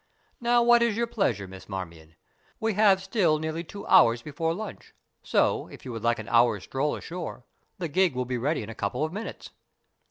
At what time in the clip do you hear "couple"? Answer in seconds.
8.73-9.03